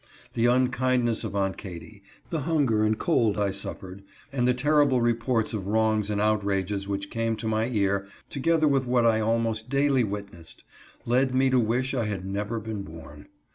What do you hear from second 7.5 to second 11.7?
ear, together with what I almost daily wit nessed, led me to